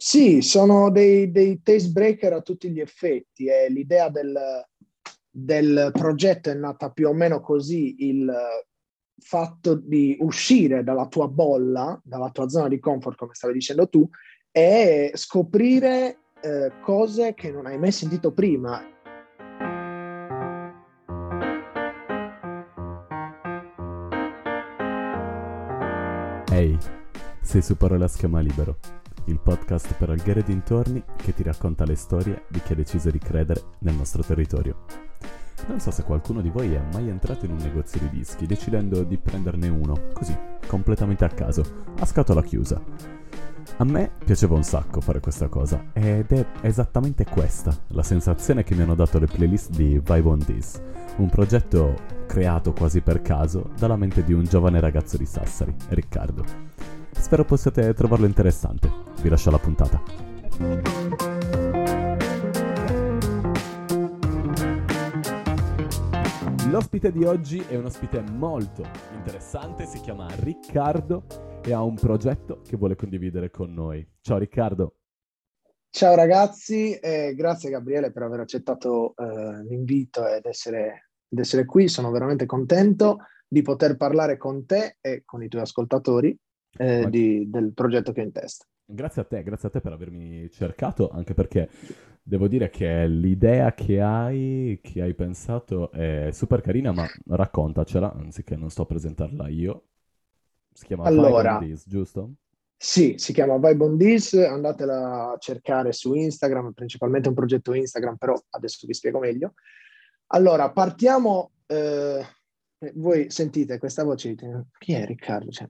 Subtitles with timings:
[0.00, 3.46] Sì, sono dei, dei taste breaker a tutti gli effetti.
[3.46, 4.32] E l'idea del,
[5.28, 8.32] del progetto è nata più o meno così, il
[9.20, 14.08] fatto di uscire dalla tua bolla, dalla tua zona di comfort, come stavi dicendo tu,
[14.52, 18.80] e scoprire eh, cose che non hai mai sentito prima.
[26.52, 26.78] Ehi, hey,
[27.40, 28.78] sei su Parola Schema Libero,
[29.28, 33.18] il podcast per alghere dintorni che ti racconta le storie di chi ha deciso di
[33.18, 34.84] credere nel nostro territorio.
[35.66, 39.02] Non so se qualcuno di voi è mai entrato in un negozio di dischi decidendo
[39.02, 40.36] di prenderne uno, così,
[40.66, 41.62] completamente a caso,
[41.98, 42.80] a scatola chiusa.
[43.76, 48.74] A me piaceva un sacco fare questa cosa ed è esattamente questa la sensazione che
[48.74, 50.80] mi hanno dato le playlist di Vibe on This,
[51.16, 51.94] un progetto
[52.26, 56.77] creato quasi per caso dalla mente di un giovane ragazzo di Sassari, Riccardo.
[57.18, 58.90] Spero possiate trovarlo interessante.
[59.20, 60.02] Vi lascio la puntata.
[66.70, 68.82] L'ospite di oggi è un ospite molto
[69.14, 71.24] interessante, si chiama Riccardo
[71.62, 74.06] e ha un progetto che vuole condividere con noi.
[74.20, 74.96] Ciao Riccardo.
[75.90, 81.88] Ciao ragazzi, eh, grazie Gabriele per aver accettato eh, l'invito ed essere, ed essere, qui.
[81.88, 86.38] Sono veramente contento di poter parlare con te e con i tuoi ascoltatori
[86.76, 88.64] eh, di, del progetto che ho in testa.
[88.84, 91.68] Grazie a te, grazie a te per avermi cercato, anche perché
[92.28, 98.54] Devo dire che l'idea che hai, che hai pensato è super carina, ma raccontacela, anziché
[98.54, 99.86] non sto a presentarla io.
[100.70, 102.34] Si chiama allora, Vibe giusto?
[102.76, 108.16] Sì, si chiama Vibe on This, andatela a cercare su Instagram, principalmente un progetto Instagram,
[108.16, 109.54] però adesso vi spiego meglio.
[110.26, 111.52] Allora, partiamo...
[111.64, 112.22] Eh,
[112.94, 114.34] voi sentite questa voce,
[114.78, 115.50] chi è Riccardo?
[115.50, 115.68] Cioè,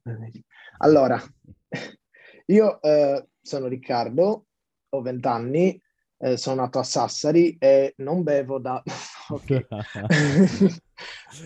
[0.78, 1.20] allora,
[2.46, 4.46] io eh, sono Riccardo,
[4.88, 5.82] ho 20 anni,
[6.18, 8.82] eh, sono nato a Sassari e non bevo da...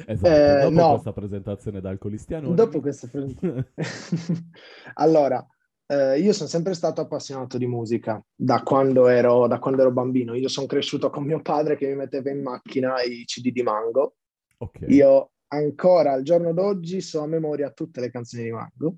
[0.07, 0.91] esatto, eh, dopo no.
[0.91, 2.53] questa presentazione da alcolistiano...
[2.55, 3.73] Dopo questa presentazione...
[4.95, 5.47] allora,
[5.87, 10.35] eh, io sono sempre stato appassionato di musica da quando, ero, da quando ero bambino.
[10.35, 14.17] Io sono cresciuto con mio padre che mi metteva in macchina i CD di Mango.
[14.57, 14.91] Okay.
[14.95, 18.97] Io ancora al giorno d'oggi so a memoria tutte le canzoni di Mango.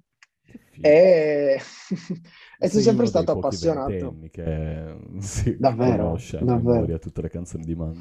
[0.81, 1.59] E,
[2.59, 4.19] e sono sempre stato appassionato.
[4.31, 6.95] Che si davvero, conosce davvero.
[6.95, 8.01] a tutte le canzoni di Mango.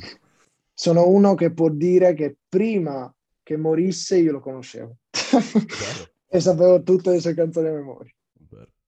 [0.73, 4.97] Sono uno che può dire che prima che morisse io lo conoscevo
[6.27, 8.11] e sapevo tutte le sue canzoni a memoria.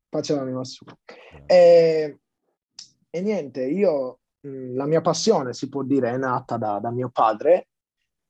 [0.08, 0.98] Pace l'anima sua.
[1.46, 2.20] E,
[3.10, 7.68] e, niente, io la mia passione si può dire è nata da, da mio padre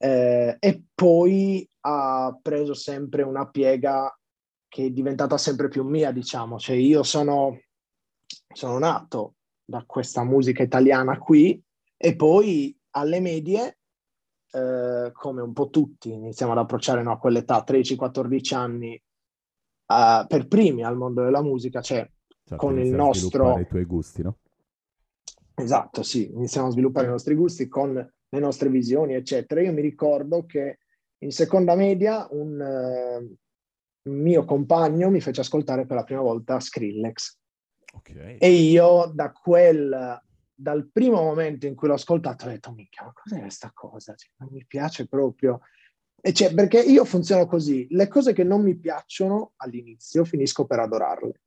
[0.05, 4.15] eh, e poi ha preso sempre una piega
[4.67, 6.59] che è diventata sempre più mia, diciamo.
[6.59, 7.59] Cioè io sono,
[8.53, 11.59] sono nato da questa musica italiana qui
[11.97, 13.79] e poi alle medie,
[14.51, 19.01] eh, come un po' tutti, iniziamo ad approcciare no, a quell'età, 13-14 anni,
[19.87, 22.07] uh, per primi al mondo della musica, cioè
[22.43, 23.57] certo, con il nostro...
[23.57, 24.37] i tuoi gusti, no?
[25.55, 29.61] Esatto, sì, iniziamo a sviluppare i nostri gusti con le nostre visioni, eccetera.
[29.61, 30.79] Io mi ricordo che
[31.19, 33.35] in seconda media un, uh,
[34.09, 37.37] mio compagno mi fece ascoltare per la prima volta Skrillex.
[37.93, 38.37] Okay.
[38.37, 40.21] E io da quel,
[40.53, 44.13] dal primo momento in cui l'ho ascoltato ho detto, mica, ma cos'è questa cosa?
[44.15, 45.61] Cioè, non mi piace proprio.
[46.21, 50.79] E cioè, perché io funziono così, le cose che non mi piacciono all'inizio finisco per
[50.79, 51.41] adorarle.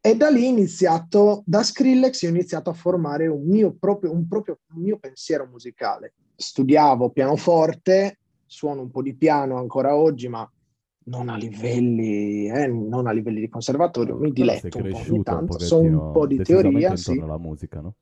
[0.00, 4.26] E da lì ho iniziato, da Skrillex ho iniziato a formare un mio proprio, un
[4.26, 6.14] proprio un mio pensiero musicale.
[6.34, 10.48] Studiavo pianoforte, suono un po' di piano ancora oggi, ma
[11.04, 15.78] non a livelli, eh, non a livelli di conservatorio, mi diletto un po' tanto, so
[15.78, 17.18] un po' di teoria, sì.
[17.18, 17.94] alla musica, no?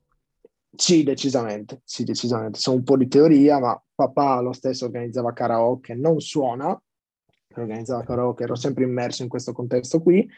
[0.76, 2.58] Sì, decisamente, sì, decisamente.
[2.58, 6.80] So un po' di teoria, ma papà lo stesso organizzava karaoke, non suona,
[7.56, 10.28] organizzava karaoke, ero sempre immerso in questo contesto qui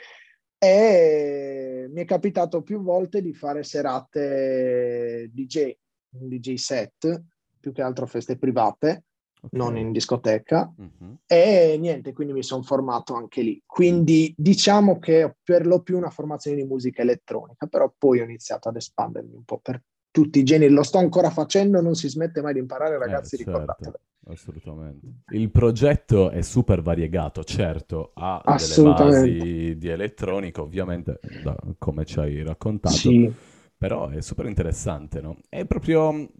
[0.58, 5.76] e mi è capitato più volte di fare serate DJ,
[6.18, 7.22] un DJ set,
[7.60, 9.04] più che altro feste private,
[9.40, 9.58] okay.
[9.58, 10.72] non in discoteca.
[10.76, 11.16] Uh-huh.
[11.26, 13.62] E niente, quindi mi sono formato anche lì.
[13.66, 18.24] Quindi diciamo che ho per lo più una formazione di musica elettronica, però poi ho
[18.24, 19.82] iniziato ad espandermi un po' per
[20.16, 20.72] tutti i generi.
[20.72, 23.52] Lo sto ancora facendo, non si smette mai di imparare, ragazzi, eh, certo.
[23.52, 24.00] ricordatelo.
[24.28, 25.06] Assolutamente.
[25.32, 32.18] Il progetto è super variegato, certo, ha delle basi di elettronica, ovviamente, da, come ci
[32.18, 32.94] hai raccontato.
[32.94, 33.30] Sì.
[33.76, 35.36] Però è super interessante, no?
[35.50, 36.30] È proprio,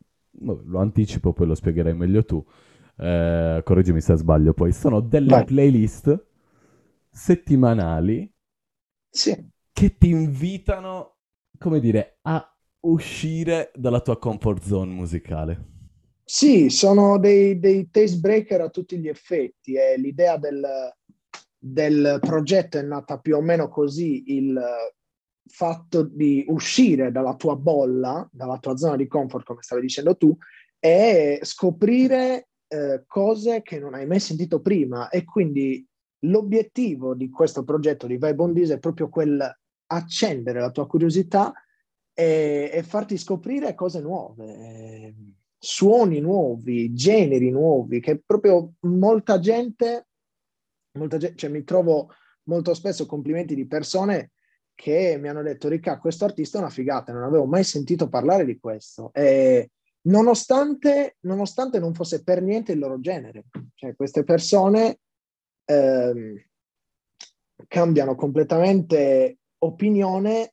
[0.40, 2.42] lo anticipo, poi lo spiegherai meglio tu,
[2.96, 5.44] eh, correggimi se sbaglio poi, sono delle Vai.
[5.44, 6.26] playlist
[7.10, 8.32] settimanali
[9.10, 9.50] sì.
[9.70, 11.16] che ti invitano
[11.58, 15.74] come dire, a uscire dalla tua comfort zone musicale.
[16.24, 20.66] Sì, sono dei, dei taste breaker a tutti gli effetti e l'idea del,
[21.56, 24.60] del progetto è nata più o meno così, il
[25.48, 30.36] fatto di uscire dalla tua bolla, dalla tua zona di comfort, come stavi dicendo tu,
[30.78, 35.08] e scoprire eh, cose che non hai mai sentito prima.
[35.08, 35.86] E quindi
[36.24, 39.58] l'obiettivo di questo progetto di Vibe on This è proprio quel
[39.88, 41.52] accendere la tua curiosità
[42.18, 45.14] e, e farti scoprire cose nuove, eh,
[45.58, 50.06] suoni nuovi, generi nuovi, che proprio molta gente,
[50.92, 52.08] molta gente, cioè mi trovo
[52.44, 54.30] molto spesso complimenti di persone
[54.74, 58.46] che mi hanno detto Ricca, questo artista è una figata, non avevo mai sentito parlare
[58.46, 59.10] di questo.
[59.12, 59.72] E
[60.02, 65.00] nonostante, nonostante non fosse per niente il loro genere, cioè queste persone
[65.66, 66.34] ehm,
[67.68, 70.52] cambiano completamente opinione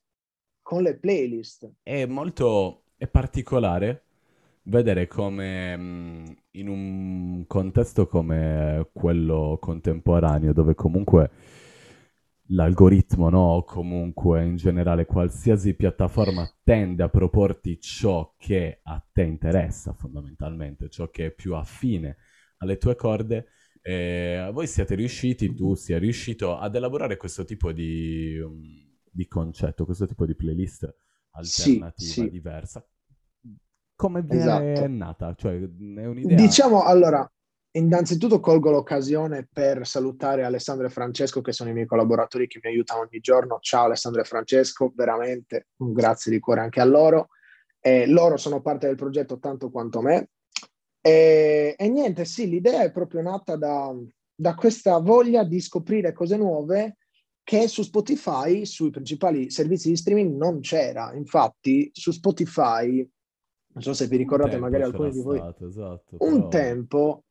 [0.64, 1.70] con le playlist.
[1.82, 4.04] È molto è particolare
[4.62, 11.30] vedere come mm, in un contesto come quello contemporaneo, dove comunque
[12.48, 13.62] l'algoritmo, no?
[13.66, 21.10] Comunque in generale qualsiasi piattaforma tende a proporti ciò che a te interessa fondamentalmente, ciò
[21.10, 22.16] che è più affine
[22.58, 23.48] alle tue corde.
[23.82, 28.83] Eh, voi siete riusciti, tu sia riuscito ad elaborare questo tipo di, um,
[29.14, 30.92] di concetto, questo tipo di playlist
[31.30, 32.30] alternativa, sì, sì.
[32.30, 32.84] diversa.
[33.94, 34.88] Come viene esatto.
[34.88, 35.34] nata?
[35.34, 36.36] Cioè, è un'idea...
[36.36, 37.30] Diciamo, allora,
[37.76, 42.70] innanzitutto colgo l'occasione per salutare Alessandro e Francesco, che sono i miei collaboratori che mi
[42.70, 43.58] aiutano ogni giorno.
[43.60, 47.28] Ciao Alessandro e Francesco, veramente un grazie di cuore anche a loro.
[47.80, 50.30] Eh, loro sono parte del progetto tanto quanto me.
[51.00, 53.94] E, e niente, sì, l'idea è proprio nata da,
[54.34, 56.96] da questa voglia di scoprire cose nuove
[57.44, 61.12] che su Spotify, sui principali servizi di streaming, non c'era.
[61.14, 66.36] Infatti, su Spotify, non so se vi ricordate, magari alcuni di voi, stato, esatto, un
[66.36, 66.48] però...
[66.48, 67.24] tempo,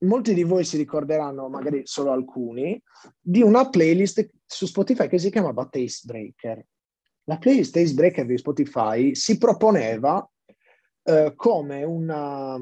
[0.00, 2.80] molti di voi si ricorderanno, magari solo alcuni,
[3.18, 6.64] di una playlist su Spotify che si chiamava Taste Breaker.
[7.24, 10.28] La playlist Taste Breaker di Spotify si proponeva
[11.02, 12.60] eh, come una,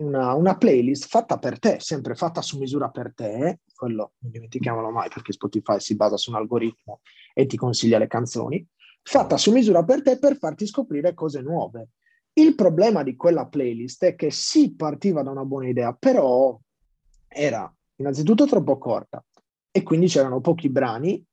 [0.00, 4.90] una, una, playlist fatta per te, sempre fatta su misura per te, quello non dimentichiamolo
[4.90, 7.00] mai perché Spotify si basa su un algoritmo
[7.34, 8.66] e ti consiglia le canzoni,
[9.02, 11.90] fatta su misura per te per farti scoprire cose nuove.
[12.32, 16.58] Il problema di quella playlist è che sì, partiva da una buona idea, però
[17.28, 19.24] era innanzitutto troppo corta
[19.70, 21.24] e quindi c'erano pochi brani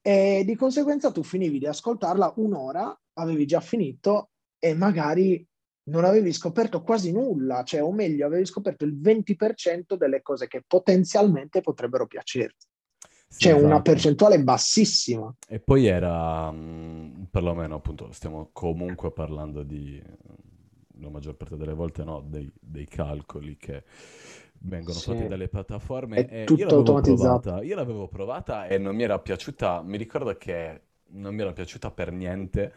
[0.00, 5.46] e di conseguenza tu finivi di ascoltarla un'ora, avevi già finito e magari
[5.88, 10.62] non avevi scoperto quasi nulla, cioè, o meglio, avevi scoperto il 20% delle cose che
[10.66, 12.66] potenzialmente potrebbero piacerti.
[13.30, 13.64] Sì, C'è esatto.
[13.64, 15.34] una percentuale bassissima.
[15.46, 20.02] E poi era, mm, perlomeno appunto, stiamo comunque parlando di,
[21.00, 23.84] la maggior parte delle volte no, dei, dei calcoli che
[24.60, 25.10] vengono sì.
[25.10, 26.26] fatti dalle piattaforme.
[26.26, 27.40] È tutto io automatizzato.
[27.40, 31.52] Provata, io l'avevo provata e non mi era piaciuta, mi ricordo che non mi era
[31.52, 32.74] piaciuta per niente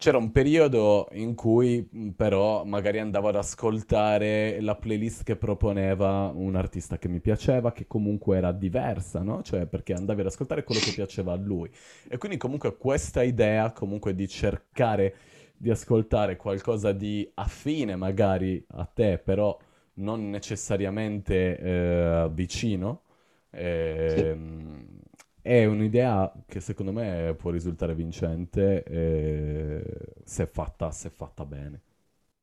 [0.00, 1.86] c'era un periodo in cui
[2.16, 7.86] però magari andavo ad ascoltare la playlist che proponeva un artista che mi piaceva, che
[7.86, 9.42] comunque era diversa, no?
[9.42, 11.70] Cioè perché andavi ad ascoltare quello che piaceva a lui.
[12.08, 15.14] E quindi comunque questa idea comunque di cercare
[15.54, 19.54] di ascoltare qualcosa di affine magari a te, però
[19.96, 23.02] non necessariamente eh, vicino,
[23.50, 25.00] eh, sì ehm,
[25.42, 29.84] è un'idea che secondo me può risultare vincente eh,
[30.24, 31.82] se, fatta, se fatta bene.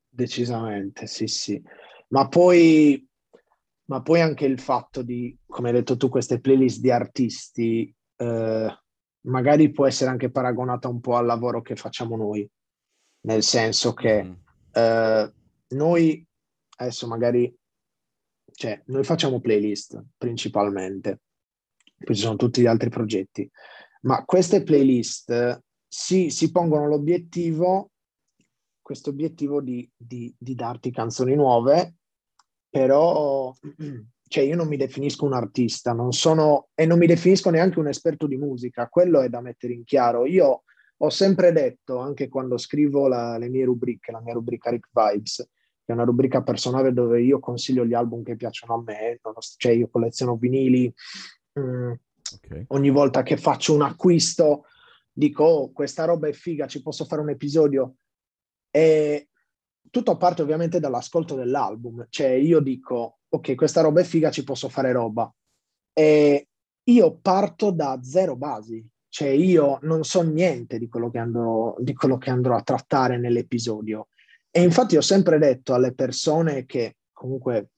[0.08, 1.62] Decisamente, sì, sì.
[2.08, 3.06] Ma poi,
[3.86, 8.78] ma poi anche il fatto di, come hai detto tu, queste playlist di artisti, eh,
[9.20, 12.48] magari può essere anche paragonata un po' al lavoro che facciamo noi,
[13.26, 14.32] nel senso che mm.
[14.72, 15.32] eh,
[15.68, 16.26] noi
[16.78, 17.54] adesso magari,
[18.52, 21.20] cioè, noi facciamo playlist principalmente
[21.98, 23.50] poi ci sono tutti gli altri progetti,
[24.02, 27.90] ma queste playlist si, si pongono l'obiettivo,
[28.80, 31.96] questo obiettivo di, di, di darti canzoni nuove,
[32.68, 33.52] però
[34.28, 37.88] cioè io non mi definisco un artista, non sono e non mi definisco neanche un
[37.88, 40.26] esperto di musica, quello è da mettere in chiaro.
[40.26, 40.62] Io
[41.00, 45.36] ho sempre detto, anche quando scrivo la, le mie rubriche, la mia rubrica Rick Vibes,
[45.36, 49.20] che è una rubrica personale dove io consiglio gli album che piacciono a me,
[49.56, 50.92] cioè io colleziono vinili,
[51.58, 51.92] Mm.
[52.36, 52.64] Okay.
[52.68, 54.64] Ogni volta che faccio un acquisto
[55.10, 57.96] dico, oh, questa roba è figa, ci posso fare un episodio.
[58.70, 59.28] E
[59.90, 62.06] tutto parte ovviamente dall'ascolto dell'album.
[62.08, 65.32] Cioè io dico, ok, questa roba è figa, ci posso fare roba.
[65.92, 66.48] E
[66.84, 68.86] io parto da zero basi.
[69.08, 73.18] cioè io non so niente di quello che andrò, di quello che andrò a trattare
[73.18, 74.08] nell'episodio.
[74.50, 77.70] E infatti ho sempre detto alle persone che comunque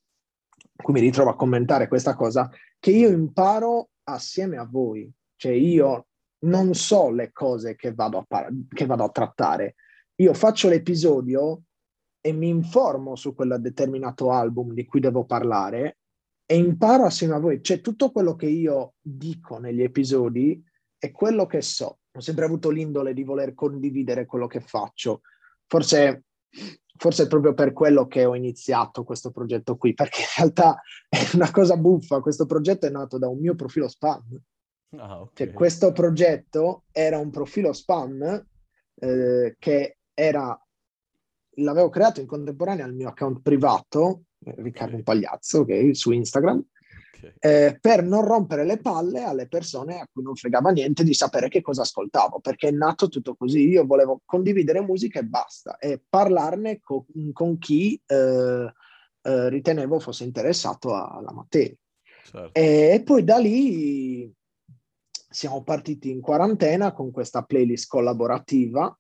[0.81, 5.11] cui mi ritrovo a commentare questa cosa, che io imparo assieme a voi.
[5.37, 6.07] Cioè io
[6.41, 9.75] non so le cose che vado a, par- che vado a trattare.
[10.17, 11.63] Io faccio l'episodio
[12.21, 15.99] e mi informo su quel determinato album di cui devo parlare
[16.45, 17.63] e imparo assieme a voi.
[17.63, 20.63] Cioè tutto quello che io dico negli episodi
[20.99, 22.01] è quello che so.
[22.13, 25.21] Ho sempre avuto l'indole di voler condividere quello che faccio.
[25.67, 26.25] Forse
[26.97, 31.19] forse è proprio per quello che ho iniziato questo progetto qui, perché in realtà è
[31.35, 34.39] una cosa buffa, questo progetto è nato da un mio profilo spam.
[34.97, 35.47] Ah, okay.
[35.47, 38.45] cioè, questo progetto era un profilo spam
[38.97, 40.67] eh, che era,
[41.57, 45.03] l'avevo creato in contemporanea al mio account privato, eh, Riccardo.
[45.03, 46.63] Pagliazzo, okay, su Instagram,
[47.21, 47.35] okay.
[47.39, 51.49] eh, per non rompere le palle alle persone a cui non fregava niente di sapere
[51.49, 53.69] che cosa ascoltavo, perché è nato tutto così.
[53.69, 58.73] Io volevo condividere musica e basta, e parlarne co- con chi eh,
[59.23, 61.77] eh, ritenevo fosse interessato alla materia.
[62.25, 62.53] Certo.
[62.53, 64.33] E, poi da lì
[65.33, 68.95] siamo partiti in quarantena con questa playlist collaborativa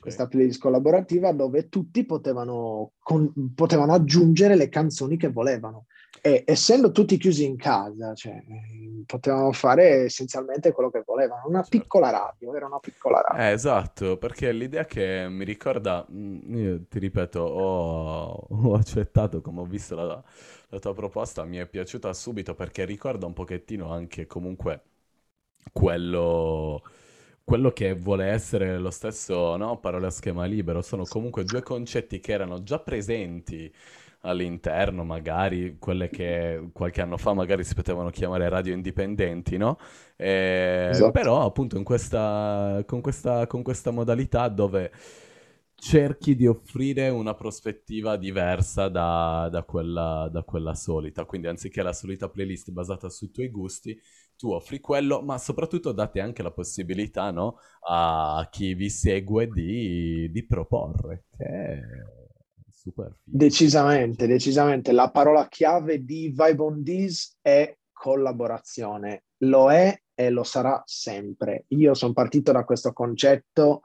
[0.00, 5.86] questa playlist collaborativa dove tutti potevano, con, potevano, aggiungere le canzoni che volevano.
[6.22, 8.42] E essendo tutti chiusi in casa, cioè,
[9.06, 11.42] potevano fare essenzialmente quello che volevano.
[11.46, 13.44] Una piccola radio, era una piccola radio.
[13.44, 19.60] Eh, esatto, perché l'idea che mi ricorda, mm, io ti ripeto, ho, ho accettato come
[19.60, 20.22] ho visto la,
[20.68, 24.82] la tua proposta, mi è piaciuta subito perché ricorda un pochettino anche comunque
[25.72, 26.82] quello
[27.48, 29.78] quello che vuole essere lo stesso, no?
[29.78, 33.72] Parole a schema libero, sono comunque due concetti che erano già presenti
[34.20, 39.78] all'interno, magari quelle che qualche anno fa magari si potevano chiamare radio indipendenti, no?
[40.14, 41.10] E, esatto.
[41.10, 44.90] Però appunto in questa, con, questa, con questa modalità dove
[45.74, 51.24] cerchi di offrire una prospettiva diversa da, da, quella, da, quella, solita.
[51.24, 53.98] Quindi anziché la solita playlist basata sui tuoi gusti,
[54.38, 60.30] tu offri quello, ma soprattutto date anche la possibilità no, a chi vi segue di,
[60.30, 61.80] di proporre, che è
[62.70, 63.36] super figo.
[63.36, 64.92] Decisamente, decisamente.
[64.92, 69.24] La parola chiave di Vibe on This è collaborazione.
[69.42, 71.64] Lo è e lo sarà sempre.
[71.68, 73.82] Io sono partito da questo concetto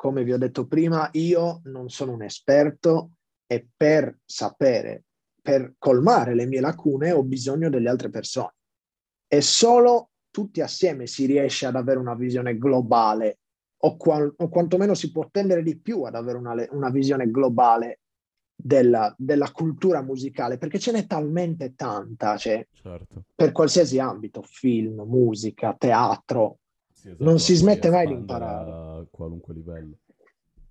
[0.00, 3.16] come vi ho detto prima, io non sono un esperto
[3.46, 5.04] e per sapere,
[5.42, 8.54] per colmare le mie lacune ho bisogno delle altre persone.
[9.32, 13.38] E solo tutti assieme si riesce ad avere una visione globale
[13.82, 18.00] o, qual- o quantomeno si può tendere di più ad avere una, una visione globale
[18.56, 23.22] della, della, cultura musicale, perché ce n'è talmente tanta, cioè, certo.
[23.32, 26.58] per qualsiasi ambito, film, musica, teatro,
[26.92, 28.70] sì, esatto, non si smette mai di imparare.
[28.70, 29.98] A qualunque livello.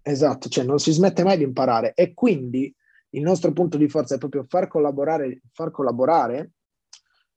[0.02, 2.76] Esatto, cioè non si smette mai di imparare e quindi
[3.12, 6.52] il nostro punto di forza è proprio far collaborare, far collaborare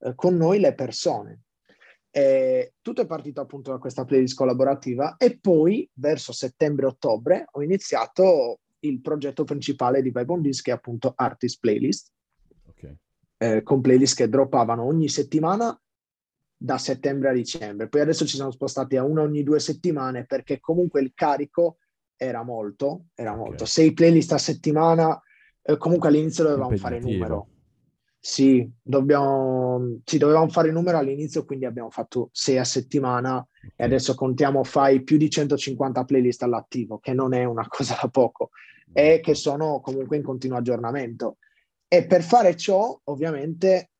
[0.03, 1.43] eh, con noi le persone.
[2.15, 8.59] E tutto è partito appunto da questa playlist collaborativa e poi verso settembre-ottobre ho iniziato
[8.81, 12.11] il progetto principale di Vibe on Disc che è appunto Artist Playlist,
[12.67, 12.95] okay.
[13.37, 15.75] eh, con playlist che droppavano ogni settimana
[16.55, 17.87] da settembre a dicembre.
[17.87, 21.77] Poi adesso ci siamo spostati a una ogni due settimane perché comunque il carico
[22.15, 23.63] era molto, era molto.
[23.63, 23.67] Okay.
[23.67, 25.19] Sei playlist a settimana,
[25.63, 27.47] eh, comunque all'inizio dovevamo fare numero.
[28.25, 34.15] Sì, dobbiamo, sì, dovevamo fare numero all'inizio, quindi abbiamo fatto sei a settimana e adesso
[34.15, 38.51] contiamo fai più di 150 playlist all'attivo, che non è una cosa da poco,
[38.93, 41.35] e che sono comunque in continuo aggiornamento.
[41.85, 43.91] E per fare ciò, ovviamente,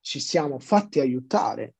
[0.00, 1.74] ci siamo fatti aiutare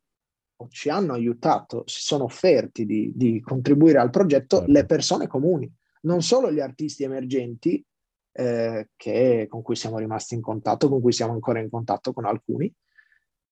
[0.56, 4.72] o ci hanno aiutato, si sono offerti di, di contribuire al progetto certo.
[4.72, 7.80] le persone comuni, non solo gli artisti emergenti
[8.32, 12.24] eh, che, con cui siamo rimasti in contatto, con cui siamo ancora in contatto con
[12.24, 12.72] alcuni,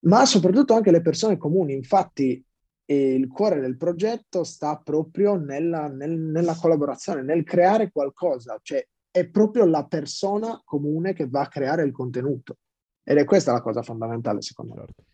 [0.00, 1.75] ma soprattutto anche le persone comuni.
[1.75, 2.44] Infatti
[2.85, 8.87] eh, il cuore del progetto sta proprio nella, nel, nella collaborazione, nel creare qualcosa, cioè
[9.11, 12.58] è proprio la persona comune che va a creare il contenuto.
[13.02, 14.80] Ed è questa la cosa fondamentale, secondo me.
[14.85, 15.04] Certo.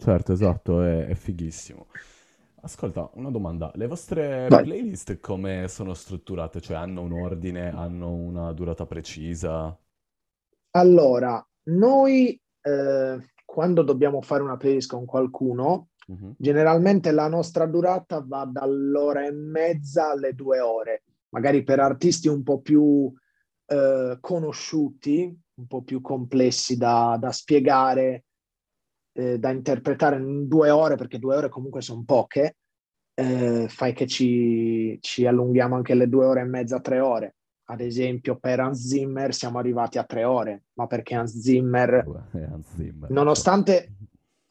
[0.00, 1.86] Certo, esatto, è, è fighissimo.
[2.60, 3.70] Ascolta, una domanda.
[3.74, 4.64] Le vostre Vai.
[4.64, 6.60] playlist come sono strutturate?
[6.60, 9.76] Cioè hanno un ordine, hanno una durata precisa?
[10.72, 16.34] Allora, noi eh, quando dobbiamo fare una playlist con qualcuno, uh-huh.
[16.36, 21.04] generalmente la nostra durata va dall'ora e mezza alle due ore.
[21.30, 23.12] Magari per artisti un po' più
[23.66, 28.24] eh, conosciuti, un po' più complessi da, da spiegare,
[29.18, 32.56] eh, da interpretare in due ore, perché due ore comunque sono poche,
[33.14, 37.34] eh, fai che ci, ci allunghiamo anche le due ore e mezza, tre ore.
[37.70, 42.74] Ad esempio, per Hans Zimmer siamo arrivati a tre ore, ma perché Hans Zimmer, Hans
[42.76, 43.92] Zimmer nonostante,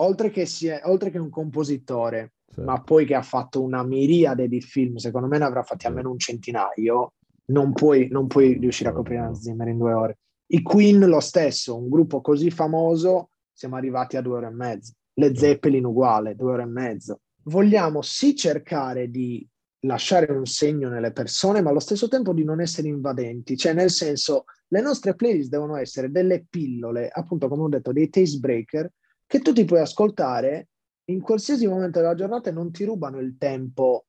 [0.01, 2.69] oltre che, sia, oltre che un compositore, certo.
[2.69, 5.87] ma poi che ha fatto una miriade di film, secondo me ne avrà fatti certo.
[5.87, 7.13] almeno un centinaio,
[7.45, 10.17] non puoi, non puoi riuscire a coprire Hans Zimmer in due ore.
[10.47, 14.93] I Queen lo stesso, un gruppo così famoso, siamo arrivati a due ore e mezzo.
[15.13, 17.21] Le Zeppelin uguale, due ore e mezzo.
[17.45, 19.45] Vogliamo sì cercare di
[19.81, 23.89] lasciare un segno nelle persone, ma allo stesso tempo di non essere invadenti, cioè nel
[23.89, 28.91] senso le nostre playlist devono essere delle pillole, appunto come ho detto, dei taste breaker
[29.25, 30.67] che tu ti puoi ascoltare
[31.05, 34.05] in qualsiasi momento della giornata e non ti rubano il tempo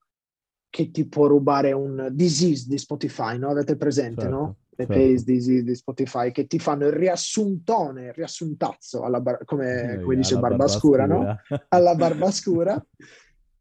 [0.69, 3.49] che ti può rubare un disease di Spotify, no?
[3.49, 4.57] Avete presente, certo, no?
[4.79, 4.93] Le certo.
[4.93, 10.15] playlist disease di Spotify che ti fanno il riassuntone, il riassuntazzo, bar- come, eh, come
[10.15, 11.37] dice Barbascura, no?
[11.69, 12.81] Alla Barbascura.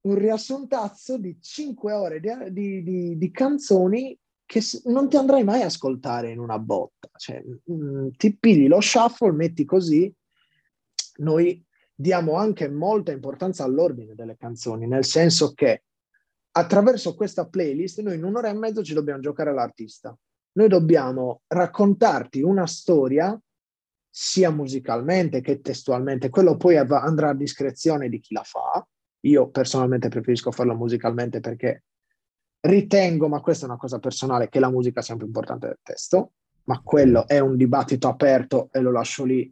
[0.01, 5.63] un riassuntazzo di 5 ore di, di, di, di, canzoni che non ti andrai mai
[5.63, 7.09] a ascoltare in una botta.
[7.15, 10.13] Cioè, mh, mm, ti pigli lo shuffle, metti così.
[11.17, 15.83] Noi diamo anche molta importanza all'ordine delle canzoni, nel senso che
[16.51, 20.15] attraverso questa playlist noi in un'ora e mezzo ci dobbiamo giocare all'artista.
[20.57, 23.39] Noi dobbiamo raccontarti una storia
[24.09, 28.85] sia musicalmente che testualmente, quello poi andrà a discrezione di chi la fa,
[29.21, 31.83] io personalmente preferisco farlo musicalmente perché
[32.61, 36.31] ritengo, ma questa è una cosa personale, che la musica sia più importante del testo,
[36.63, 39.51] ma quello è un dibattito aperto e lo lascio lì.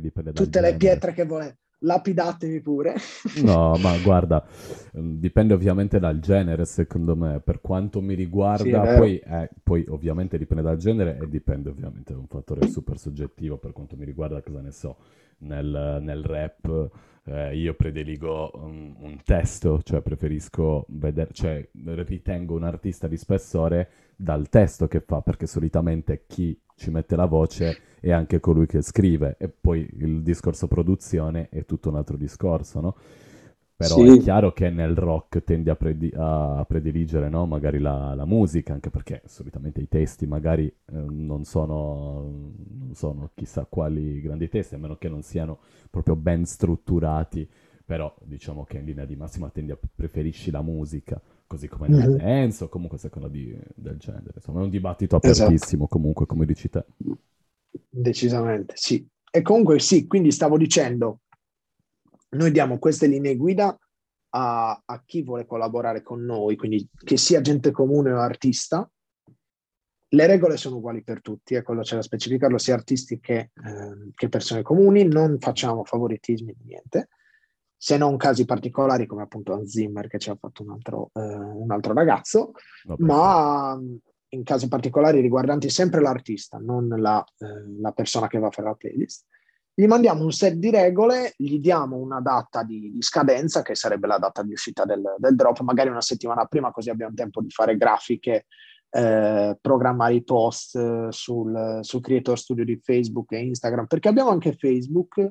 [0.00, 1.58] Dipende tutte le pietre che volete.
[1.84, 2.94] Lapidatemi pure.
[3.42, 4.44] no, ma guarda,
[4.98, 7.40] mm, dipende ovviamente dal genere, secondo me.
[7.40, 12.12] Per quanto mi riguarda, sì, poi, eh, poi, ovviamente dipende dal genere e dipende ovviamente
[12.12, 13.58] da un fattore super soggettivo.
[13.58, 14.96] Per quanto mi riguarda, cosa ne so,
[15.38, 16.90] nel, nel rap
[17.26, 23.88] eh, io prediligo un, un, testo, cioè preferisco vedere, cioè ritengo un artista di spessore
[24.16, 28.82] dal testo che fa, perché solitamente chi ci mette la voce è anche colui che
[28.82, 32.96] scrive e poi il discorso produzione è tutto un altro discorso, no?
[33.76, 34.18] Però sì.
[34.18, 37.44] è chiaro che nel rock tendi a, predi- a prediligere no?
[37.44, 43.30] magari la, la, musica, anche perché solitamente i testi magari eh, non, sono, non, sono,
[43.34, 45.58] chissà quali grandi testi, a meno che non siano
[45.90, 47.48] proprio ben strutturati,
[47.84, 52.08] però diciamo che in linea di massima tendi a preferisci la musica, così come nel
[52.08, 52.18] mm-hmm.
[52.18, 54.32] dance o comunque a seconda di, del genere.
[54.36, 55.44] Insomma è un dibattito esatto.
[55.44, 55.98] apertissimo esatto.
[55.98, 56.84] comunque, come dici te.
[57.88, 59.06] Decisamente, sì.
[59.30, 61.20] E comunque sì, quindi stavo dicendo,
[62.30, 63.76] noi diamo queste linee guida
[64.30, 68.88] a, a, chi vuole collaborare con noi, quindi che sia gente comune o artista.
[70.08, 74.10] Le regole sono uguali per tutti, e quello c'è da specificarlo, sia artisti che, eh,
[74.14, 77.08] che persone comuni, non facciamo favoritismi di niente,
[77.76, 81.20] se non casi particolari come appunto Hans Zimmer che ci ha fatto un altro, eh,
[81.22, 82.52] un altro ragazzo,
[82.84, 83.78] no, ma
[84.28, 88.68] in casi particolari riguardanti sempre l'artista, non la, eh, la persona che va a fare
[88.68, 89.26] la playlist
[89.76, 94.06] gli mandiamo un set di regole, gli diamo una data di, di scadenza, che sarebbe
[94.06, 97.50] la data di uscita del, del, drop, magari una settimana prima, così abbiamo tempo di
[97.50, 98.46] fare grafiche,
[98.90, 104.30] eh, programmare i post eh, sul, sul, Creator Studio di Facebook e Instagram, perché abbiamo
[104.30, 105.28] anche Facebook,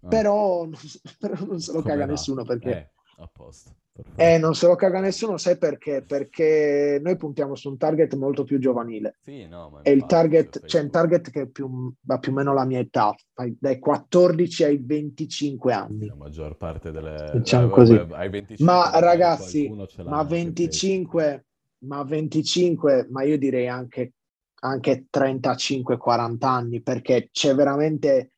[0.00, 0.08] ah.
[0.08, 0.66] però,
[1.18, 2.10] però, non se lo Come caga va?
[2.12, 2.70] nessuno perché...
[2.70, 2.90] Eh,
[3.22, 3.74] a posto.
[4.14, 6.04] Eh, non se lo caga nessuno, sai perché?
[6.06, 9.16] Perché noi puntiamo su un target molto più giovanile.
[9.22, 12.64] Sì, no, e il target, c'è un target che più, ha più o meno la
[12.64, 13.14] mia età,
[13.58, 16.06] dai 14 ai 25 anni.
[16.06, 17.32] La maggior parte delle...
[17.34, 17.96] Diciamo eh, così.
[17.96, 19.68] Vabbè, 25, ma ragazzi,
[20.04, 21.46] ma 25,
[21.78, 24.12] ma 25, ma io direi anche,
[24.60, 28.30] anche 35-40 anni, perché c'è veramente,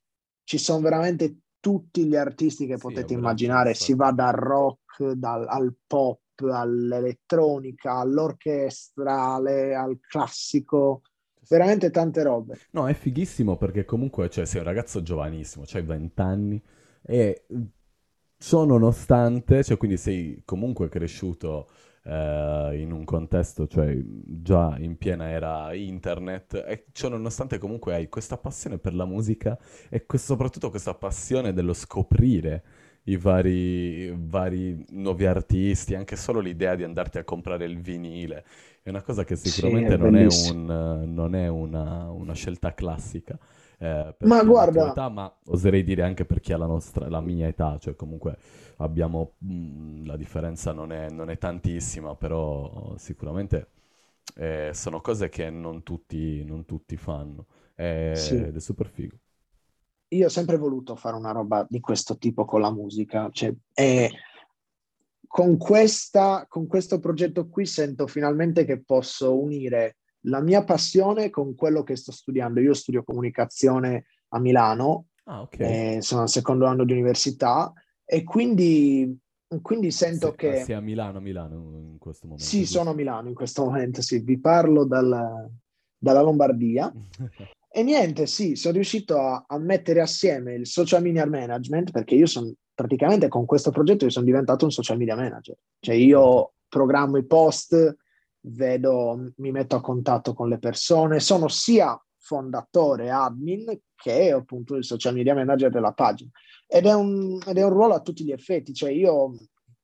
[0.43, 5.47] ci sono veramente tutti gli artisti che sì, potete immaginare, si va dal rock, dal,
[5.47, 11.03] al pop, all'elettronica, all'orchestra, alle, al classico,
[11.47, 12.59] veramente tante robe.
[12.71, 16.61] No, è fighissimo perché comunque cioè, sei un ragazzo giovanissimo, hai 20 anni
[17.01, 17.45] e
[18.37, 21.69] ciò nonostante, cioè, quindi sei comunque cresciuto
[22.03, 28.09] eh, in un contesto, cioè già in piena era internet, e ciò nonostante comunque hai
[28.09, 29.57] questa passione per la musica
[29.89, 32.63] e questo, soprattutto questa passione dello scoprire
[33.03, 38.45] i vari, vari, nuovi artisti, anche solo l'idea di andarti a comprare il vinile.
[38.83, 42.73] È una cosa che sicuramente sì, è non, è un, non, è una, una scelta
[42.73, 43.37] classica.
[43.81, 47.47] Eh, ma guarda, età, ma oserei dire anche per chi ha la, nostra, la mia
[47.47, 48.37] età, cioè comunque
[48.77, 53.69] abbiamo, mh, mm, la differenza non è, non è, tantissima, però sicuramente
[54.35, 58.35] eh, sono cose che non tutti, non tutti fanno eh, sì.
[58.35, 59.17] ed è super figo.
[60.09, 64.07] Io ho sempre voluto fare una roba di questo tipo con la musica, cioè, è
[65.25, 71.55] con, questa, con questo progetto qui sento finalmente che posso unire la mia passione con
[71.55, 72.59] quello che sto studiando.
[72.59, 75.95] Io studio comunicazione a Milano, ah, okay.
[75.95, 77.71] eh, sono al secondo anno di università
[78.05, 79.17] e quindi,
[79.61, 80.63] quindi sento Se, che...
[80.63, 82.45] Sei a Milano, Milano in questo momento?
[82.45, 82.77] Sì, giusto?
[82.77, 84.19] sono a Milano in questo momento, sì.
[84.19, 85.49] Vi parlo dal,
[85.97, 86.91] dalla Lombardia.
[87.73, 92.25] e niente, sì, sono riuscito a, a, mettere assieme il social media management perché io
[92.25, 95.57] sono praticamente con questo progetto io sono diventato un social media manager.
[95.79, 97.95] Cioè io programmo i post,
[98.41, 104.83] vedo, mi metto a contatto con le persone, sono sia fondatore, admin, che appunto il
[104.83, 106.29] social media manager della pagina.
[106.67, 109.35] Ed è un, ed è un ruolo a tutti gli effetti, cioè io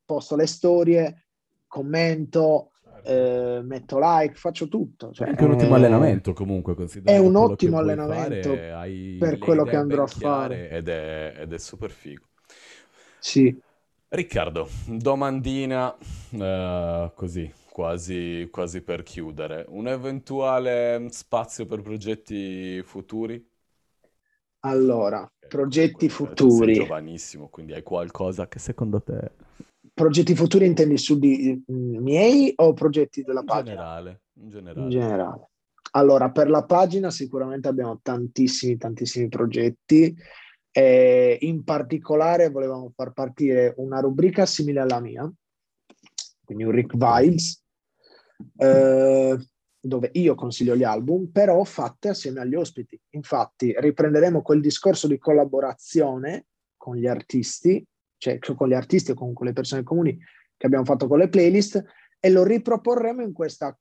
[0.04, 1.26] posto le storie,
[1.66, 2.72] commento,
[3.04, 5.12] eh, metto like, faccio tutto.
[5.12, 9.76] Cioè, è anche un ottimo allenamento comunque, È un ottimo allenamento fare, per quello che
[9.76, 10.70] andrò a fare.
[10.70, 12.24] Ed è, ed è super figo.
[13.18, 13.56] Sì.
[14.10, 15.94] Riccardo, domandina
[16.30, 19.64] uh, così, quasi, quasi per chiudere.
[19.68, 23.40] Un eventuale spazio per progetti futuri?
[24.64, 26.74] Allora, progetti futuri.
[26.74, 29.30] Sei giovanissimo, quindi hai qualcosa che secondo te...
[29.94, 33.76] Progetti futuri intendi su di miei o progetti della in pagina?
[33.76, 34.80] Generale, in generale.
[34.80, 35.48] In generale.
[35.92, 40.12] Allora, per la pagina sicuramente abbiamo tantissimi, tantissimi progetti.
[40.72, 45.32] E in particolare volevamo far partire una rubrica simile alla mia,
[46.44, 47.66] quindi un Rick Vibes,
[48.56, 49.38] eh,
[49.80, 53.00] dove io consiglio gli album, però fatte assieme agli ospiti.
[53.10, 56.46] Infatti riprenderemo quel discorso di collaborazione
[56.76, 57.84] con gli artisti,
[58.16, 60.18] cioè con gli artisti o con, le persone comuni
[60.56, 61.82] che abbiamo fatto con le playlist,
[62.20, 63.76] e lo riproporremo in questa,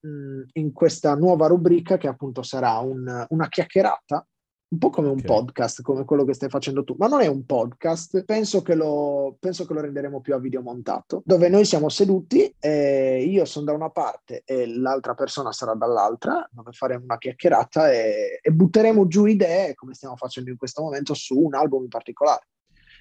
[0.00, 4.26] mh, in questa nuova rubrica che appunto sarà un, una chiacchierata
[4.74, 5.26] un po' come un okay.
[5.26, 9.36] podcast, come quello che stai facendo tu, ma non è un podcast, penso che lo,
[9.38, 13.66] penso che lo renderemo più a video montato, dove noi siamo seduti e io sono
[13.66, 19.06] da una parte e l'altra persona sarà dall'altra, dove faremo una chiacchierata e, e butteremo
[19.06, 22.48] giù idee, come stiamo facendo in questo momento, su un album in particolare.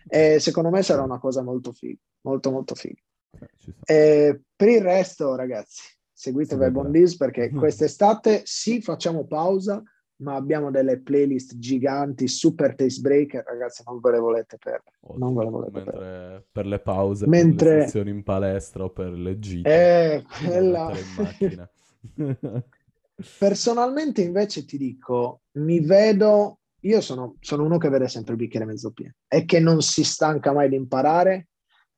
[0.08, 3.02] E secondo me sarà una cosa molto figa, molto molto figa.
[3.84, 5.82] Eh, per il resto, ragazzi,
[6.12, 9.82] seguite Web perché quest'estate sì, facciamo pausa,
[10.18, 14.96] ma abbiamo delle playlist giganti, super taste breaker, ragazzi, non ve le volete perdere.
[15.18, 16.46] Non ve le volete Mentre perdere.
[16.52, 17.70] per le pause, Mentre...
[17.70, 19.70] per le sessioni in palestra o per le gite.
[19.70, 20.92] Eh, quella...
[23.38, 28.66] Personalmente invece ti dico, mi vedo, io sono, sono uno che vede sempre il bicchiere
[28.66, 31.50] mezzo pieno e che non si stanca mai di imparare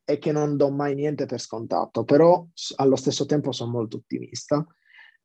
[0.04, 4.66] e che non do mai niente per scontato, però allo stesso tempo sono molto ottimista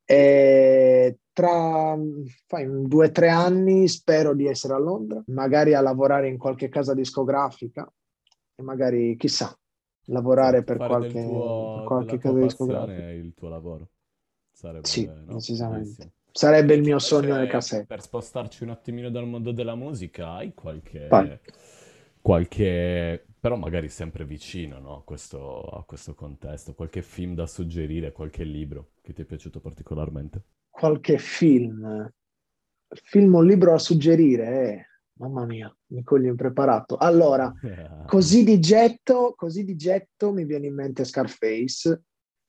[0.03, 1.00] e
[1.33, 1.97] tra
[2.47, 6.69] fai, due o tre anni spero di essere a Londra, magari a lavorare in qualche
[6.69, 7.91] casa discografica
[8.55, 9.57] e magari, chissà,
[10.05, 13.09] lavorare per qualche, tuo, per qualche casa discografica.
[13.09, 13.89] Il tuo lavoro.
[14.51, 15.33] Sarebbe, sì, no?
[15.33, 16.13] decisamente.
[16.31, 17.85] Sarebbe il mio sogno nel cassetto.
[17.87, 21.41] Per spostarci un attimino dal mondo della musica, hai qualche,
[22.21, 25.01] qualche però magari sempre vicino no?
[25.03, 26.73] questo, a, questo, contesto.
[26.73, 30.43] Qualche film da suggerire, qualche libro che ti è piaciuto particolarmente?
[30.71, 32.11] Qualche film?
[32.87, 34.47] Film o libro a suggerire?
[34.47, 34.85] Eh.
[35.21, 36.97] Mamma mia, mi cogli impreparato.
[36.97, 37.53] Allora,
[38.07, 42.01] così di, getto, così di getto mi viene in mente Scarface,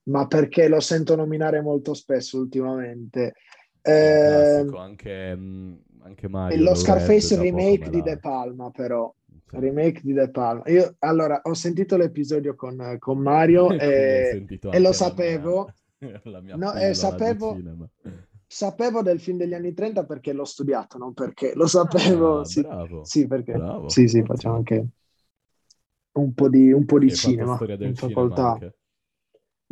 [0.04, 3.35] ma perché lo sento nominare molto spesso ultimamente.
[3.82, 6.62] Eh, anche, mm, anche Mario.
[6.62, 9.12] Lo Scarface remake di De Palma, però
[9.50, 10.62] remake di De Palma.
[10.68, 15.72] Io allora ho sentito l'episodio con, con Mario e, e lo sapevo.
[16.25, 17.59] La mia, no, eh, sapevo,
[18.47, 22.41] sapevo del film degli anni 30 perché l'ho studiato, non perché lo sapevo.
[22.41, 24.87] Ah, sì, bravo, sì, perché bravo, sì, sì, facciamo anche
[26.12, 28.55] un po' di, un po di cinema in facoltà.
[28.55, 28.75] Cinema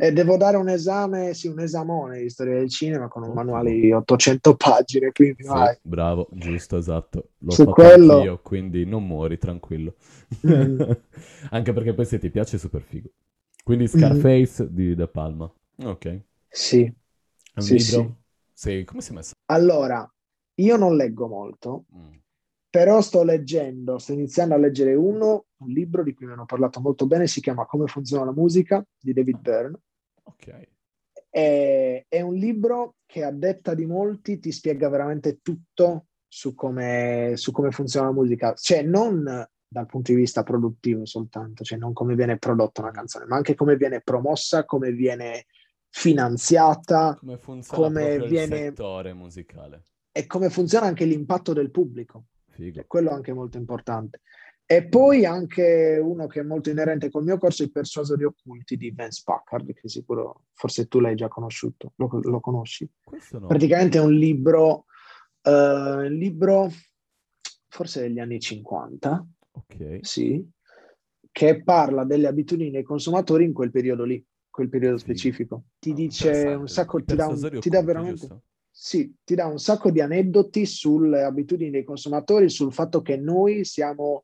[0.01, 3.71] eh, devo dare un esame, sì, un esamone di storia del cinema con un manuale
[3.71, 5.77] di 800 pagine, quindi sì.
[5.83, 7.33] Bravo, giusto, esatto.
[7.37, 8.23] L'ho Su fatto quello...
[8.23, 9.93] io, quindi non muori, tranquillo.
[10.47, 10.81] Mm.
[11.51, 13.09] Anche perché poi se ti piace è super figo.
[13.63, 14.67] Quindi Scarface mm.
[14.71, 15.53] di De Palma.
[15.83, 16.21] Ok.
[16.47, 16.83] Sì.
[16.83, 18.17] È un sì, libro?
[18.53, 18.77] Sì.
[18.77, 18.83] sì.
[18.83, 19.33] Come si è messo?
[19.45, 20.09] Allora,
[20.55, 22.13] io non leggo molto, mm.
[22.69, 26.79] però sto leggendo, sto iniziando a leggere uno, un libro di cui mi hanno parlato
[26.79, 29.79] molto bene, si chiama Come funziona la musica di David Byrne
[30.23, 30.67] Ok.
[31.29, 37.33] È, è, un libro che a detta di molti ti spiega veramente tutto su come,
[37.35, 41.93] su come funziona la musica, cioè non dal punto di vista produttivo soltanto, cioè non
[41.93, 45.45] come viene prodotta una canzone, ma anche come viene promossa, come viene
[45.91, 48.55] finanziata, come funziona come viene...
[48.57, 52.25] il settore musicale e come funziona anche l'impatto del pubblico.
[52.49, 52.83] Figo.
[52.87, 54.21] Quello è anche molto importante.
[54.65, 58.91] E poi anche uno che è molto inerente col mio corso, I persuasori occulti di
[58.91, 62.89] Vance Packard, che sicuro forse tu l'hai già conosciuto, lo, lo conosci.
[63.31, 63.47] No.
[63.47, 64.85] Praticamente è un libro,
[65.43, 66.69] uh, libro
[67.67, 69.99] forse degli anni 50, okay.
[70.03, 70.45] sì,
[71.31, 75.05] che parla delle abitudini dei consumatori in quel periodo lì, quel periodo sì.
[75.05, 75.63] specifico.
[75.79, 78.41] Ti dice un sacco, ti dà, un, ti dà veramente...
[78.73, 83.65] Sì, ti dà un sacco di aneddoti sulle abitudini dei consumatori, sul fatto che noi
[83.65, 84.23] siamo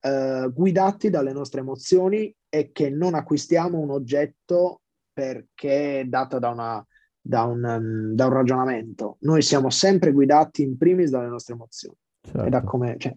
[0.00, 6.50] eh, guidati dalle nostre emozioni e che non acquistiamo un oggetto perché è dato da,
[6.50, 6.86] una,
[7.20, 9.16] da, un, um, da un ragionamento.
[9.20, 11.96] Noi siamo sempre guidati in primis dalle nostre emozioni.
[12.20, 12.44] Certo.
[12.44, 13.16] E da come, cioè,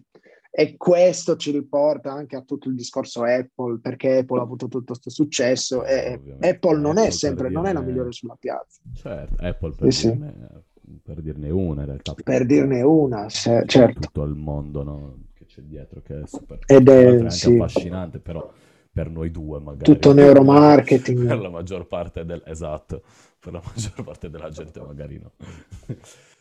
[0.54, 4.84] e questo ci riporta anche a tutto il discorso Apple, perché Apple ha avuto tutto
[4.92, 6.46] questo successo e Ovviamente.
[6.46, 7.70] Apple non Apple è sempre, non dirne...
[7.70, 8.82] è la migliore sulla piazza.
[8.92, 10.64] Certo, Apple per, sì, dirne,
[11.02, 12.14] per dirne una in realtà.
[12.22, 13.98] Per dirne una, certo.
[13.98, 15.18] Tutto il mondo no?
[15.32, 17.54] che c'è dietro che è super Ed è, sì.
[17.54, 18.52] affascinante, però
[18.92, 19.90] per noi due magari.
[19.90, 21.28] Tutto neuromarketing.
[21.28, 22.42] Per la maggior parte del...
[22.44, 23.02] Esatto,
[23.40, 25.32] per la maggior parte della gente magari no.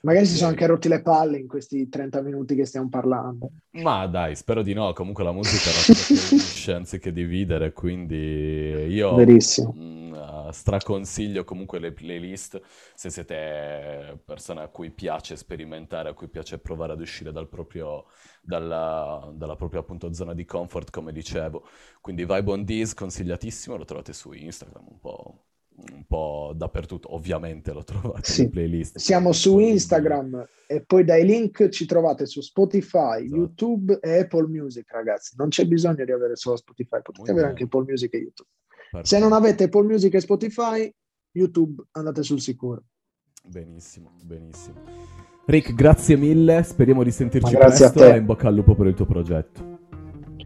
[0.03, 3.51] Magari si sono anche rotti le palle in questi 30 minuti che stiamo parlando.
[3.71, 4.93] Ma dai, spero di no.
[4.93, 9.73] Comunque la musica rappresenta anziché dividere, quindi io Verissimo.
[9.73, 12.59] Mh, mm, straconsiglio comunque le playlist
[12.95, 18.05] se siete persone a cui piace sperimentare, a cui piace provare ad uscire dal proprio,
[18.41, 21.63] dalla, dalla propria appunto zona di comfort, come dicevo.
[22.01, 25.43] Quindi Vibe on This, consigliatissimo, lo trovate su Instagram un po'
[25.93, 28.43] un po' dappertutto, ovviamente lo trovate sì.
[28.43, 28.97] in playlist.
[28.97, 33.35] Siamo su Instagram e poi dai link ci trovate su Spotify, esatto.
[33.35, 35.35] YouTube e Apple Music, ragazzi.
[35.37, 37.49] Non c'è bisogno di avere solo Spotify, potete Muy avere bene.
[37.49, 38.49] anche Apple Music e YouTube.
[38.91, 39.05] Perfetto.
[39.05, 40.93] Se non avete Apple Music e Spotify,
[41.31, 42.83] YouTube andate sul sicuro.
[43.43, 44.75] Benissimo, benissimo.
[45.45, 49.05] Rick, grazie mille, speriamo di sentirci presto e in bocca al lupo per il tuo
[49.05, 49.79] progetto.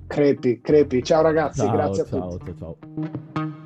[0.07, 1.03] Crepi, crepi.
[1.03, 2.55] Ciao ragazzi, ciao, grazie ciao, a tutti.
[2.57, 2.77] Ciao,
[3.33, 3.64] ciao.